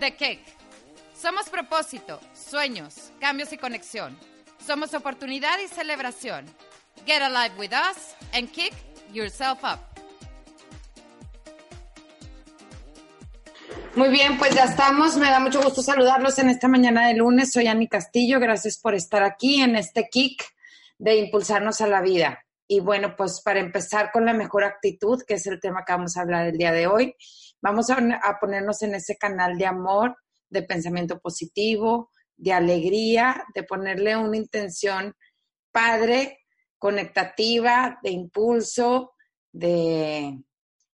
[0.00, 0.44] The Cake.
[1.14, 4.18] Somos propósito, sueños, cambios y conexión.
[4.66, 6.46] Somos oportunidad y celebración.
[7.06, 8.72] Get alive with us and kick
[9.12, 9.78] yourself up.
[13.94, 15.18] Muy bien, pues ya estamos.
[15.18, 17.52] Me da mucho gusto saludarlos en esta mañana de lunes.
[17.52, 18.40] Soy Ani Castillo.
[18.40, 20.42] Gracias por estar aquí en este kick
[20.96, 22.42] de impulsarnos a la vida.
[22.66, 26.16] Y bueno, pues para empezar con la mejor actitud, que es el tema que vamos
[26.16, 27.16] a hablar el día de hoy,
[27.62, 27.96] Vamos a,
[28.40, 30.16] ponernos en ese canal de amor,
[30.48, 35.14] de pensamiento positivo, de alegría, de ponerle una intención
[35.70, 36.38] padre,
[36.78, 39.12] conectativa, de impulso,
[39.52, 40.42] de,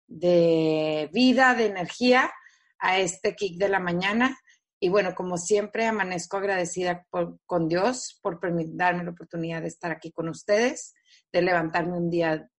[0.06, 2.30] de vida, de energía
[2.78, 4.38] a este kick de la mañana.
[4.78, 10.12] Y bueno, como siempre, amanezco agradecida con Dios por darme la oportunidad de estar aquí
[10.12, 10.94] con ustedes,
[11.32, 12.50] de levantarme un día,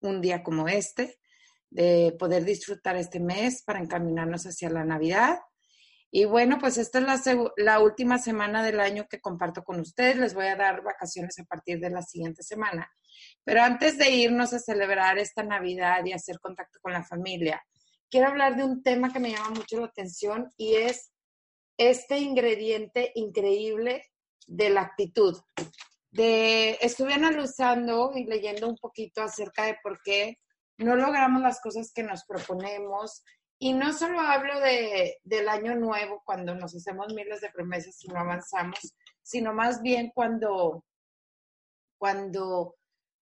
[0.00, 1.18] un día como este
[1.70, 5.38] de poder disfrutar este mes para encaminarnos hacia la Navidad.
[6.10, 10.16] Y bueno, pues esta es la, última semana del año que comparto con ustedes.
[10.16, 12.90] Les voy a dar vacaciones a partir de la siguiente semana.
[13.44, 17.62] Pero antes de irnos a celebrar esta Navidad y hacer contacto con la familia,
[18.10, 21.12] quiero hablar de un tema que me llama mucho la atención y es
[21.76, 24.06] este ingrediente increíble
[24.46, 25.38] de la actitud.
[26.10, 30.38] De, estuve analizando y leyendo un poquito acerca de por qué
[30.78, 33.22] no logramos las cosas que nos proponemos.
[33.60, 38.08] Y no solo hablo de, del año nuevo, cuando nos hacemos miles de promesas y
[38.08, 38.78] no avanzamos,
[39.20, 40.84] sino más bien cuando,
[41.98, 42.76] cuando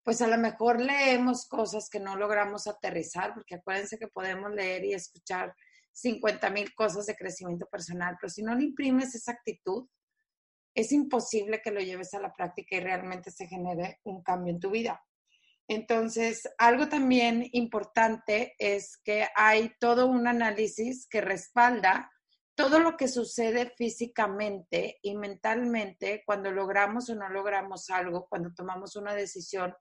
[0.05, 4.84] pues a lo mejor leemos cosas que no logramos aterrizar, porque acuérdense que podemos leer
[4.84, 5.55] y escuchar
[5.93, 9.88] 50 mil cosas de crecimiento personal, pero si no le imprimes esa actitud,
[10.75, 14.61] es imposible que lo lleves a la práctica y realmente se genere un cambio en
[14.61, 15.03] tu vida.
[15.69, 22.10] Entonces, algo también importante es que hay todo un análisis que respalda
[22.56, 28.97] todo lo que sucede físicamente y mentalmente cuando logramos o no logramos algo, cuando tomamos
[28.97, 29.75] una decisión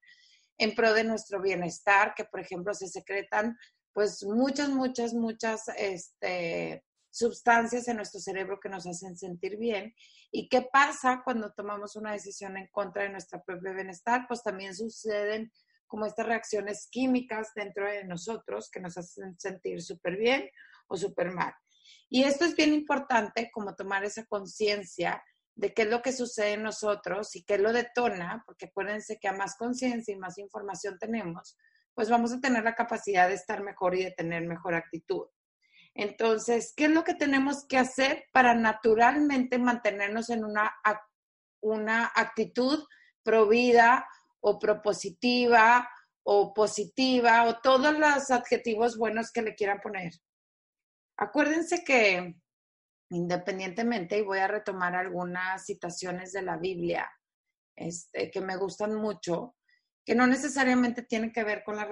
[0.58, 3.58] en pro de nuestro bienestar, que por ejemplo se secretan
[3.94, 9.96] pues muchas, muchas, muchas este, sustancias en nuestro cerebro que nos hacen sentir bien.
[10.30, 14.26] ¿Y qué pasa cuando tomamos una decisión en contra de nuestro propio bienestar?
[14.28, 15.50] Pues también suceden
[15.88, 20.50] como estas reacciones químicas dentro de nosotros que nos hacen sentir súper bien
[20.88, 21.54] o súper mal.
[22.10, 25.24] Y esto es bien importante, como tomar esa conciencia
[25.56, 29.28] de qué es lo que sucede en nosotros y qué lo detona, porque acuérdense que
[29.28, 31.58] a más conciencia y más información tenemos,
[31.94, 35.28] pues vamos a tener la capacidad de estar mejor y de tener mejor actitud.
[35.94, 40.76] Entonces, ¿qué es lo que tenemos que hacer para naturalmente mantenernos en una,
[41.62, 42.86] una actitud
[43.24, 44.06] provida
[44.46, 45.90] o propositiva
[46.24, 50.14] o positiva o todos los adjetivos buenos que le quieran poner.
[51.18, 52.36] Acuérdense que
[53.10, 57.10] independientemente, y voy a retomar algunas citaciones de la Biblia
[57.76, 59.56] este, que me gustan mucho,
[60.06, 61.88] que no necesariamente tienen que ver con la,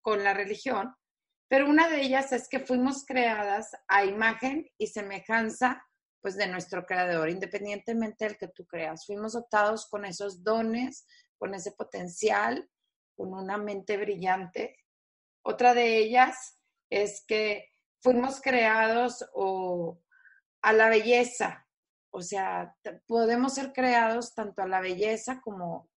[0.00, 0.94] con la religión,
[1.48, 5.84] pero una de ellas es que fuimos creadas a imagen y semejanza
[6.22, 9.04] pues de nuestro creador, independientemente del que tú creas.
[9.06, 11.04] Fuimos dotados con esos dones,
[11.42, 12.70] con ese potencial,
[13.16, 14.76] con una mente brillante.
[15.44, 20.00] Otra de ellas es que fuimos creados o
[20.62, 21.66] a la belleza,
[22.12, 22.76] o sea,
[23.08, 25.90] podemos ser creados tanto a la belleza como,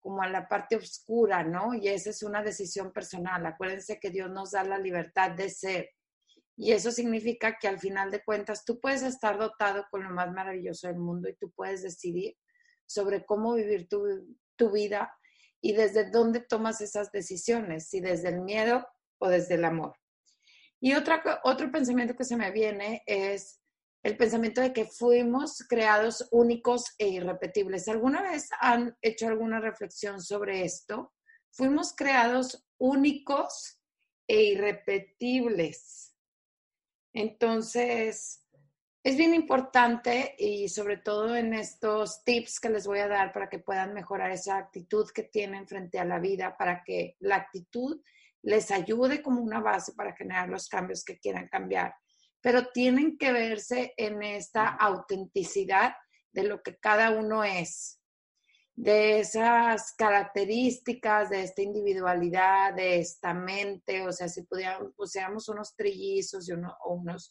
[0.00, 1.74] como a la parte oscura, ¿no?
[1.74, 3.44] Y esa es una decisión personal.
[3.44, 5.90] Acuérdense que Dios nos da la libertad de ser.
[6.56, 10.32] Y eso significa que al final de cuentas tú puedes estar dotado con lo más
[10.32, 12.34] maravilloso del mundo y tú puedes decidir
[12.86, 14.02] sobre cómo vivir tu,
[14.56, 15.12] tu vida
[15.60, 18.86] y desde dónde tomas esas decisiones, si desde el miedo
[19.18, 19.96] o desde el amor.
[20.80, 23.60] Y otra, otro pensamiento que se me viene es
[24.02, 27.88] el pensamiento de que fuimos creados únicos e irrepetibles.
[27.88, 31.12] ¿Alguna vez han hecho alguna reflexión sobre esto?
[31.50, 33.80] Fuimos creados únicos
[34.28, 36.14] e irrepetibles.
[37.14, 38.45] Entonces,
[39.06, 43.48] es bien importante y sobre todo en estos tips que les voy a dar para
[43.48, 48.02] que puedan mejorar esa actitud que tienen frente a la vida, para que la actitud
[48.42, 51.94] les ayude como una base para generar los cambios que quieran cambiar.
[52.40, 55.94] Pero tienen que verse en esta autenticidad
[56.32, 58.00] de lo que cada uno es,
[58.74, 64.42] de esas características, de esta individualidad, de esta mente, o sea, si
[64.96, 67.30] pusiéramos unos trillizos y o unos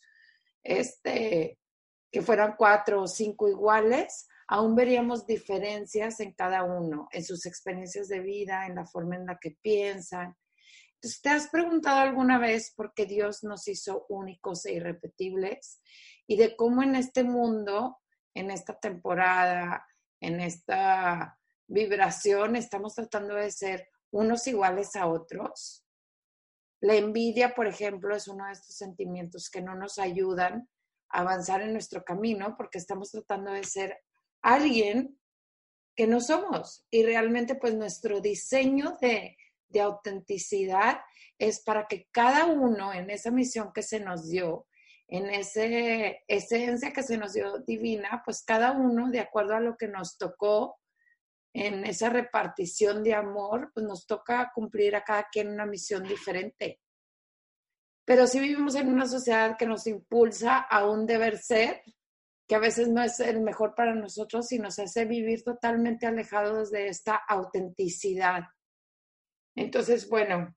[0.63, 1.59] este,
[2.15, 8.07] que fueran cuatro o cinco iguales, aún veríamos diferencias en cada uno, en sus experiencias
[8.07, 10.33] de vida, en la forma en la que piensan.
[10.93, 15.81] Entonces, ¿te has preguntado alguna vez por qué Dios nos hizo únicos e irrepetibles?
[16.25, 17.97] Y de cómo en este mundo,
[18.33, 19.85] en esta temporada,
[20.21, 25.85] en esta vibración, estamos tratando de ser unos iguales a otros.
[26.79, 30.69] La envidia, por ejemplo, es uno de estos sentimientos que no nos ayudan
[31.09, 33.97] avanzar en nuestro camino porque estamos tratando de ser
[34.41, 35.19] alguien
[35.95, 36.85] que no somos.
[36.91, 39.37] Y realmente pues nuestro diseño de,
[39.69, 40.99] de autenticidad
[41.37, 44.67] es para que cada uno en esa misión que se nos dio,
[45.07, 45.63] en esa
[46.27, 50.17] esencia que se nos dio divina, pues cada uno, de acuerdo a lo que nos
[50.17, 50.79] tocó
[51.53, 56.81] en esa repartición de amor, pues nos toca cumplir a cada quien una misión diferente
[58.05, 61.83] pero sí vivimos en una sociedad que nos impulsa a un deber ser,
[62.47, 66.69] que a veces no es el mejor para nosotros y nos hace vivir totalmente alejados
[66.69, 68.43] de esta autenticidad.
[69.55, 70.55] Entonces, bueno,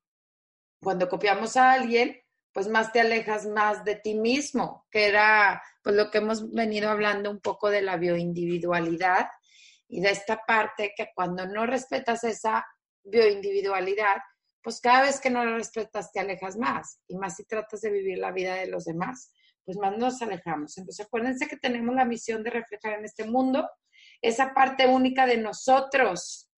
[0.82, 2.20] cuando copiamos a alguien,
[2.52, 6.90] pues más te alejas más de ti mismo, que era pues lo que hemos venido
[6.90, 9.28] hablando un poco de la bioindividualidad
[9.88, 12.66] y de esta parte que cuando no respetas esa
[13.02, 14.18] bioindividualidad,
[14.68, 17.90] pues cada vez que no lo respetas te alejas más y más si tratas de
[17.90, 19.32] vivir la vida de los demás,
[19.64, 20.76] pues más nos alejamos.
[20.76, 23.66] Entonces acuérdense que tenemos la misión de reflejar en este mundo
[24.20, 26.50] esa parte única de nosotros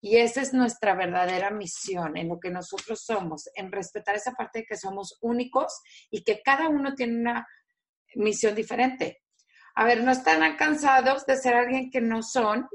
[0.00, 4.60] y esa es nuestra verdadera misión en lo que nosotros somos, en respetar esa parte
[4.60, 7.46] de que somos únicos y que cada uno tiene una
[8.14, 9.18] misión diferente.
[9.74, 12.66] A ver, no están cansados de ser alguien que no son,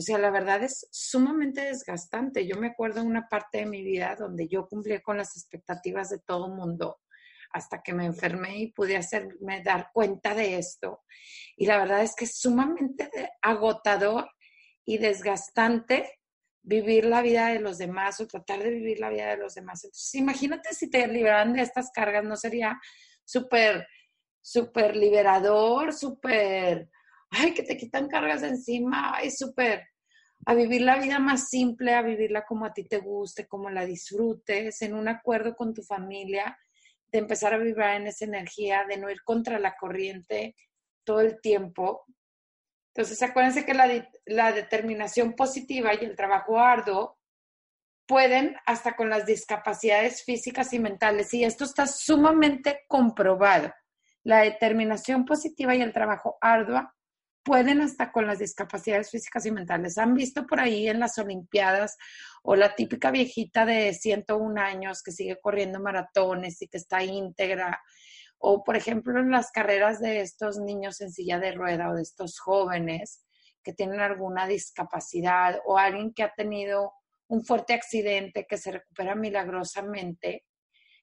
[0.00, 2.46] o sea, la verdad es sumamente desgastante.
[2.46, 6.20] Yo me acuerdo una parte de mi vida donde yo cumplí con las expectativas de
[6.20, 7.00] todo el mundo
[7.50, 11.02] hasta que me enfermé y pude hacerme dar cuenta de esto.
[11.54, 13.10] Y la verdad es que es sumamente
[13.42, 14.26] agotador
[14.86, 16.18] y desgastante
[16.62, 19.84] vivir la vida de los demás o tratar de vivir la vida de los demás.
[19.84, 22.80] Entonces, imagínate si te liberaran de estas cargas, ¿no sería
[23.22, 23.86] súper,
[24.40, 26.88] súper liberador, súper,
[27.28, 29.89] ay, que te quitan cargas encima, ay, súper
[30.46, 33.84] a vivir la vida más simple, a vivirla como a ti te guste, como la
[33.84, 36.58] disfrutes, en un acuerdo con tu familia,
[37.06, 40.54] de empezar a vibrar en esa energía, de no ir contra la corriente
[41.04, 42.04] todo el tiempo.
[42.94, 47.18] Entonces, acuérdense que la, la determinación positiva y el trabajo arduo
[48.06, 53.72] pueden hasta con las discapacidades físicas y mentales, y esto está sumamente comprobado.
[54.24, 56.90] La determinación positiva y el trabajo arduo
[57.42, 59.98] pueden hasta con las discapacidades físicas y mentales.
[59.98, 61.96] Han visto por ahí en las Olimpiadas
[62.42, 67.80] o la típica viejita de 101 años que sigue corriendo maratones y que está íntegra.
[68.38, 72.02] O, por ejemplo, en las carreras de estos niños en silla de rueda o de
[72.02, 73.24] estos jóvenes
[73.62, 76.94] que tienen alguna discapacidad o alguien que ha tenido
[77.28, 80.44] un fuerte accidente que se recupera milagrosamente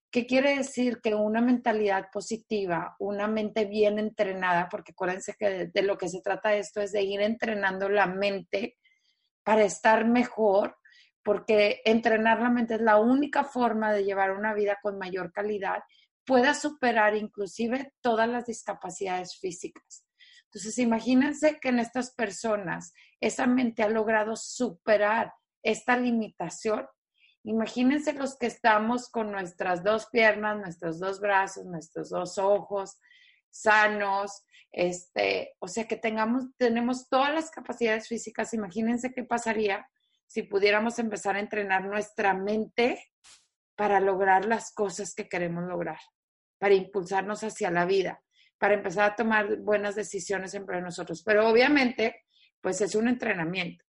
[0.09, 1.01] ¿Qué quiere decir?
[1.01, 6.21] Que una mentalidad positiva, una mente bien entrenada, porque acuérdense que de, lo que se
[6.21, 8.77] trata esto es de ir entrenando la mente
[9.43, 10.77] para estar mejor,
[11.23, 15.83] porque entrenar la mente es la única forma de llevar una vida con mayor calidad,
[16.25, 20.05] pueda superar inclusive todas las discapacidades físicas.
[20.45, 25.33] Entonces, imagínense que en estas personas esa mente ha logrado superar
[25.63, 26.87] esta limitación
[27.47, 32.99] Imagínense los que estamos con nuestras dos piernas, nuestros dos brazos, nuestros dos ojos
[33.49, 38.53] sanos, este, o sea que tengamos, tenemos todas las capacidades físicas.
[38.53, 39.87] Imagínense qué pasaría
[40.25, 43.01] si pudiéramos empezar a entrenar nuestra mente
[43.77, 45.99] para lograr las cosas que queremos lograr,
[46.59, 48.21] para impulsarnos hacia la vida,
[48.57, 51.23] para empezar a tomar buenas decisiones entre nosotros.
[51.23, 52.25] Pero obviamente,
[52.59, 53.87] pues es un entrenamiento.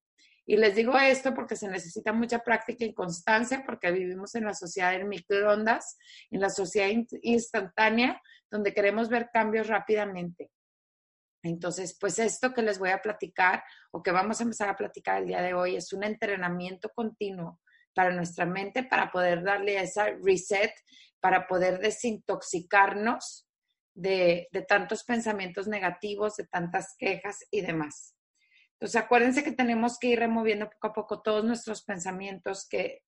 [0.50, 4.54] Y les digo esto porque se necesita mucha práctica y constancia, porque vivimos en la
[4.54, 5.98] sociedad de microondas,
[6.30, 6.88] en la sociedad
[7.20, 10.50] instantánea, donde queremos ver cambios rápidamente.
[11.42, 15.20] Entonces, pues esto que les voy a platicar o que vamos a empezar a platicar
[15.20, 17.60] el día de hoy es un entrenamiento continuo
[17.92, 20.72] para nuestra mente, para poder darle esa reset,
[21.20, 23.46] para poder desintoxicarnos
[23.92, 28.14] de, de tantos pensamientos negativos, de tantas quejas y demás.
[28.78, 33.02] Entonces, acuérdense que tenemos que ir removiendo poco a poco todos nuestros pensamientos que,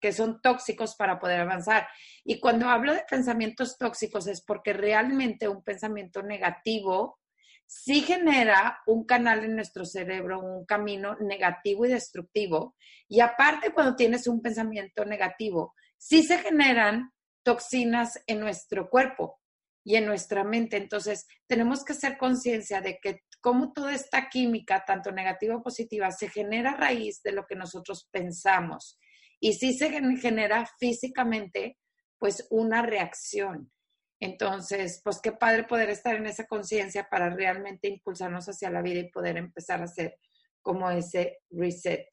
[0.00, 1.88] que son tóxicos para poder avanzar.
[2.24, 7.18] Y cuando hablo de pensamientos tóxicos es porque realmente un pensamiento negativo
[7.66, 12.76] sí genera un canal en nuestro cerebro, un camino negativo y destructivo.
[13.08, 17.10] Y aparte, cuando tienes un pensamiento negativo, sí se generan
[17.42, 19.40] toxinas en nuestro cuerpo
[19.84, 20.76] y en nuestra mente.
[20.76, 26.10] Entonces, tenemos que hacer conciencia de que cómo toda esta química, tanto negativa o positiva,
[26.10, 28.98] se genera a raíz de lo que nosotros pensamos.
[29.38, 31.78] Y sí se genera físicamente,
[32.18, 33.70] pues, una reacción.
[34.18, 38.98] Entonces, pues qué padre poder estar en esa conciencia para realmente impulsarnos hacia la vida
[38.98, 40.18] y poder empezar a hacer
[40.60, 42.04] como ese reset.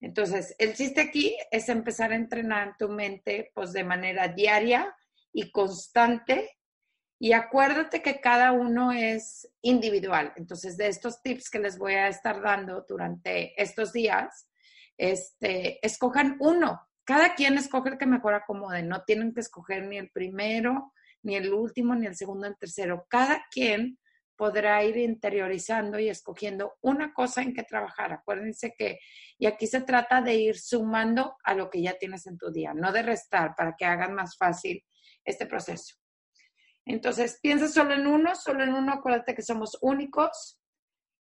[0.00, 4.96] Entonces, el chiste aquí es empezar a entrenar tu mente pues de manera diaria
[5.30, 6.48] y constante
[7.22, 10.32] y acuérdate que cada uno es individual.
[10.36, 14.48] Entonces, de estos tips que les voy a estar dando durante estos días,
[14.96, 16.80] este, escojan uno.
[17.04, 18.82] Cada quien escoge el que mejor acomode.
[18.82, 22.58] No tienen que escoger ni el primero ni el último, ni el segundo, ni el
[22.58, 23.04] tercero.
[23.10, 23.98] Cada quien
[24.34, 28.14] podrá ir interiorizando y escogiendo una cosa en que trabajar.
[28.14, 28.98] Acuérdense que,
[29.36, 32.72] y aquí se trata de ir sumando a lo que ya tienes en tu día,
[32.72, 34.82] no de restar para que hagan más fácil
[35.22, 35.99] este proceso.
[36.90, 40.60] Entonces, piensa solo en uno, solo en uno, acuérdate que somos únicos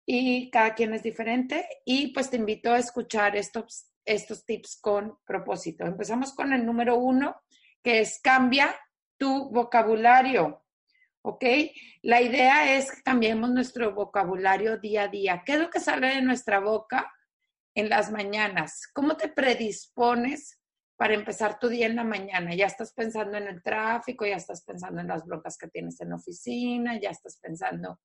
[0.05, 5.19] y cada quien es diferente y pues te invito a escuchar estos, estos tips con
[5.25, 5.85] propósito.
[5.85, 7.37] Empezamos con el número uno,
[7.81, 8.75] que es cambia
[9.17, 10.65] tu vocabulario.
[11.25, 11.45] ¿Ok?
[12.03, 15.43] La idea es que cambiemos nuestro vocabulario día a día.
[15.47, 17.09] ¿Qué es lo que sale de nuestra boca
[17.77, 18.89] en las mañanas?
[18.93, 20.61] ¿Cómo te predispones
[21.03, 22.55] para empezar tu día en la mañana?
[22.55, 26.11] Ya estás pensando en el tráfico, ya estás pensando en las broncas que tienes en
[26.11, 27.99] la oficina, ya estás pensando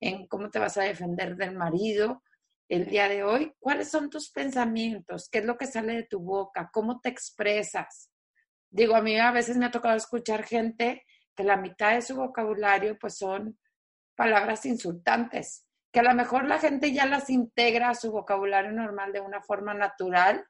[0.00, 2.22] en cómo te vas a defender del marido
[2.70, 3.52] el día de hoy.
[3.58, 5.28] ¿Cuáles son tus pensamientos?
[5.28, 6.70] ¿Qué es lo que sale de tu boca?
[6.72, 8.10] ¿Cómo te expresas?
[8.70, 11.04] Digo, a mí a veces me ha tocado escuchar gente
[11.36, 13.58] que la mitad de su vocabulario pues son
[14.16, 19.12] palabras insultantes, que a lo mejor la gente ya las integra a su vocabulario normal
[19.12, 20.42] de una forma natural,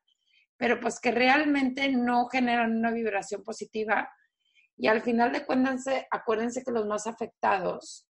[0.60, 4.12] pero pues que realmente no generan una vibración positiva.
[4.76, 8.06] Y al final de cuentas, acuérdense que los más afectados,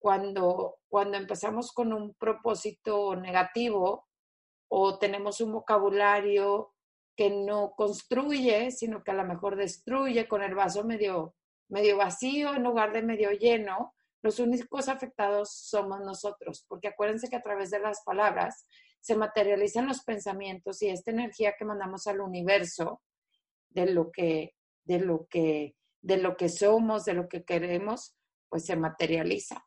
[0.00, 4.08] cuando, cuando empezamos con un propósito negativo
[4.68, 6.74] o tenemos un vocabulario
[7.16, 11.36] que no construye, sino que a lo mejor destruye con el vaso medio,
[11.68, 17.36] medio vacío en lugar de medio lleno, los únicos afectados somos nosotros, porque acuérdense que
[17.36, 18.66] a través de las palabras
[19.02, 23.02] se materializan los pensamientos y esta energía que mandamos al universo
[23.68, 24.54] de lo que,
[24.84, 28.16] de lo que, de lo que somos, de lo que queremos,
[28.48, 29.66] pues se materializa.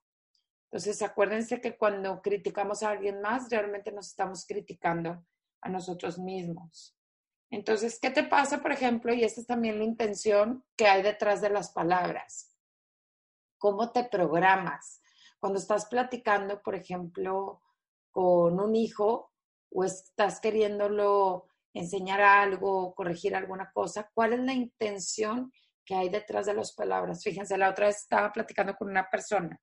[0.71, 5.25] Entonces, acuérdense que cuando criticamos a alguien más, realmente nos estamos criticando
[5.61, 6.97] a nosotros mismos.
[7.51, 9.13] Entonces, ¿qué te pasa, por ejemplo?
[9.13, 12.55] Y esta es también la intención que hay detrás de las palabras.
[13.57, 15.01] ¿Cómo te programas?
[15.39, 17.61] Cuando estás platicando, por ejemplo,
[18.15, 19.33] con un hijo
[19.71, 25.51] o estás queriéndolo enseñar algo, corregir alguna cosa, ¿cuál es la intención
[25.83, 27.21] que hay detrás de las palabras?
[27.21, 29.59] Fíjense, la otra vez estaba platicando con una persona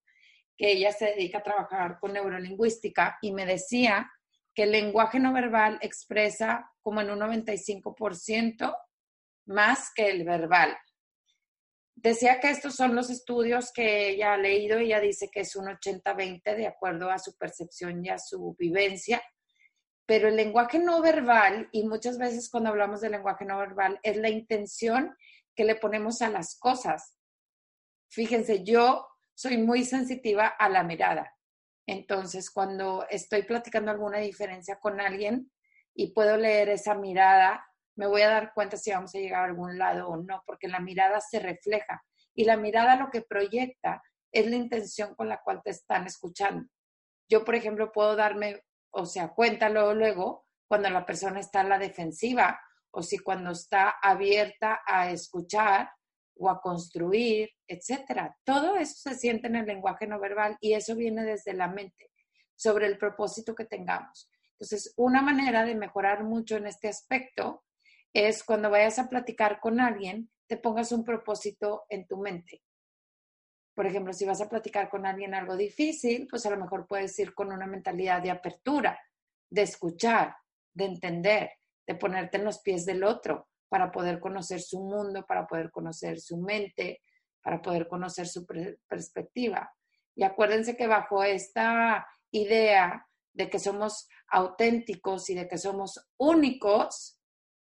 [0.54, 4.12] que ella se dedica a trabajar con neurolingüística y me decía
[4.54, 8.76] que el lenguaje no verbal expresa como en un 95%
[9.46, 10.76] más que el verbal.
[12.02, 15.66] Decía que estos son los estudios que ella ha leído ella dice que es un
[15.66, 19.22] 80-20 de acuerdo a su percepción y a su vivencia,
[20.04, 24.16] pero el lenguaje no verbal, y muchas veces cuando hablamos del lenguaje no verbal, es
[24.16, 25.16] la intención
[25.54, 27.16] que le ponemos a las cosas.
[28.10, 31.32] Fíjense, yo soy muy sensitiva a la mirada.
[31.86, 35.52] Entonces, cuando estoy platicando alguna diferencia con alguien
[35.94, 37.64] y puedo leer esa mirada,
[37.96, 40.68] me voy a dar cuenta si vamos a llegar a algún lado o no, porque
[40.68, 42.02] la mirada se refleja
[42.34, 46.66] y la mirada lo que proyecta es la intención con la cual te están escuchando.
[47.28, 51.68] Yo, por ejemplo, puedo darme, o sea, cuenta luego, luego, cuando la persona está en
[51.68, 52.58] la defensiva
[52.90, 55.90] o si cuando está abierta a escuchar
[56.36, 58.36] o a construir, etcétera.
[58.44, 62.10] Todo eso se siente en el lenguaje no verbal y eso viene desde la mente,
[62.56, 64.30] sobre el propósito que tengamos.
[64.52, 67.64] Entonces, una manera de mejorar mucho en este aspecto
[68.12, 72.62] es cuando vayas a platicar con alguien, te pongas un propósito en tu mente.
[73.74, 77.18] Por ejemplo, si vas a platicar con alguien algo difícil, pues a lo mejor puedes
[77.18, 79.00] ir con una mentalidad de apertura,
[79.48, 80.36] de escuchar,
[80.74, 81.50] de entender,
[81.86, 86.20] de ponerte en los pies del otro, para poder conocer su mundo, para poder conocer
[86.20, 87.00] su mente,
[87.42, 88.46] para poder conocer su
[88.86, 89.72] perspectiva.
[90.14, 97.18] Y acuérdense que bajo esta idea de que somos auténticos y de que somos únicos,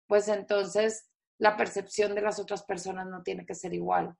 [0.06, 4.14] pues entonces la percepción de las otras personas no tiene que ser igual,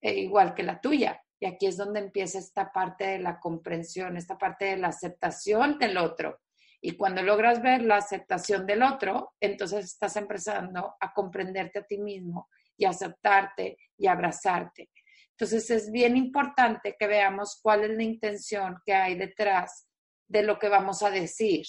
[0.00, 1.22] eh, igual que la tuya.
[1.38, 5.78] Y aquí es donde empieza esta parte de la comprensión, esta parte de la aceptación
[5.78, 6.40] del otro.
[6.80, 11.98] Y cuando logras ver la aceptación del otro, entonces estás empezando a comprenderte a ti
[11.98, 14.90] mismo y aceptarte y abrazarte.
[15.30, 19.88] Entonces es bien importante que veamos cuál es la intención que hay detrás
[20.28, 21.64] de lo que vamos a decir.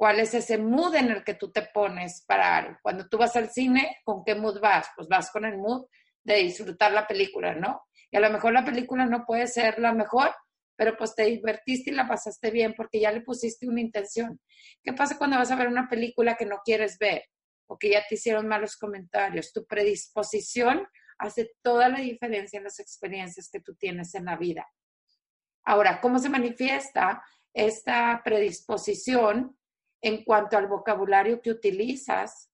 [0.00, 3.50] ¿Cuál es ese mood en el que tú te pones para Cuando tú vas al
[3.50, 4.88] cine, ¿con qué mood vas?
[4.96, 5.88] Pues vas con el mood
[6.24, 7.82] de disfrutar la película, ¿no?
[8.10, 10.34] Y a lo mejor la película no puede ser la mejor,
[10.74, 14.40] pero pues te divertiste y la pasaste bien porque ya le pusiste una intención.
[14.82, 17.24] ¿Qué pasa cuando vas a ver una película que no quieres ver
[17.66, 19.52] o que ya te hicieron malos comentarios?
[19.52, 20.88] Tu predisposición
[21.18, 24.66] hace toda la diferencia en las experiencias que tú tienes en la vida.
[25.62, 29.59] Ahora, ¿cómo se manifiesta esta predisposición
[30.00, 32.50] en cuanto al vocabulario que utilizas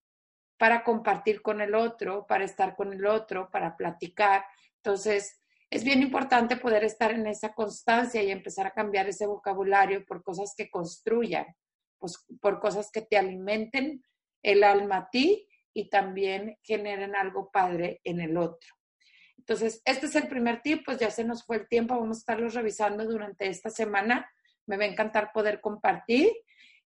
[0.58, 4.44] para compartir con el otro, para estar con el otro, para platicar?
[4.76, 10.04] Entonces, es bien importante poder estar en esa constancia y empezar a cambiar ese vocabulario
[10.06, 11.46] por cosas que construyan,
[11.98, 14.04] pues, por cosas que te alimenten
[14.42, 18.74] el alma a ti y también generen algo padre en el otro.
[19.36, 22.20] Entonces, este es el primer tip, pues ya se nos fue el tiempo, vamos a
[22.20, 24.30] estarlos revisando durante esta semana.
[24.66, 26.32] Me va a encantar poder compartir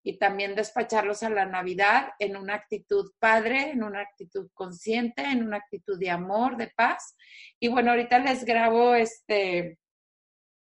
[0.02, 5.45] y también despacharlos a la Navidad en una actitud padre, en una actitud consciente, en
[5.45, 7.16] una actitud de amor, de paz.
[7.59, 9.78] Y bueno, ahorita les grabo este,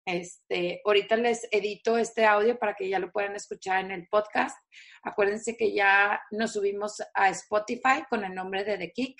[0.05, 4.59] este, ahorita les edito este audio para que ya lo puedan escuchar en el podcast.
[5.03, 9.17] Acuérdense que ya nos subimos a Spotify con el nombre de The Kick,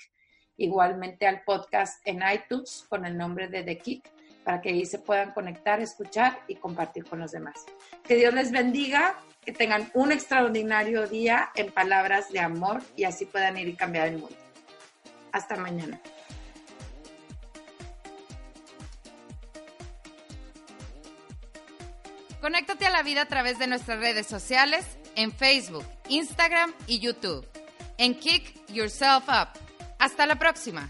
[0.57, 4.11] igualmente al podcast en iTunes con el nombre de The Kick
[4.43, 7.65] para que ahí se puedan conectar, escuchar y compartir con los demás.
[8.03, 13.25] Que Dios les bendiga que tengan un extraordinario día en palabras de amor y así
[13.25, 14.35] puedan ir y cambiar el mundo.
[15.31, 15.99] Hasta mañana.
[22.41, 27.47] Conéctate a la vida a través de nuestras redes sociales en Facebook, Instagram y YouTube.
[27.97, 29.49] En Kick Yourself Up.
[29.99, 30.89] Hasta la próxima.